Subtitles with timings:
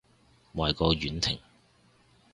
[0.55, 1.37] 壞過婉婷